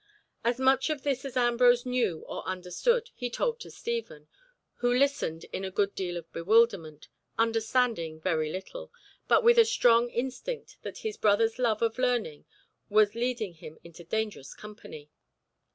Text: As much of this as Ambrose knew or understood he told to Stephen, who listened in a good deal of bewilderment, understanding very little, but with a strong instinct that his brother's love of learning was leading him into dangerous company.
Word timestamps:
As 0.43 0.57
much 0.57 0.89
of 0.89 1.03
this 1.03 1.23
as 1.25 1.37
Ambrose 1.37 1.85
knew 1.85 2.21
or 2.27 2.43
understood 2.47 3.11
he 3.13 3.29
told 3.29 3.59
to 3.59 3.69
Stephen, 3.69 4.27
who 4.77 4.91
listened 4.91 5.43
in 5.53 5.63
a 5.63 5.69
good 5.69 5.93
deal 5.93 6.17
of 6.17 6.33
bewilderment, 6.33 7.07
understanding 7.37 8.19
very 8.19 8.51
little, 8.51 8.91
but 9.27 9.43
with 9.43 9.59
a 9.59 9.63
strong 9.63 10.09
instinct 10.09 10.77
that 10.81 10.97
his 11.05 11.17
brother's 11.17 11.59
love 11.59 11.83
of 11.83 11.99
learning 11.99 12.45
was 12.89 13.13
leading 13.13 13.53
him 13.53 13.77
into 13.83 14.03
dangerous 14.03 14.55
company. 14.55 15.11